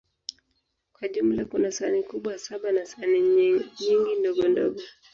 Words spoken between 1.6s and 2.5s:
sahani kubwa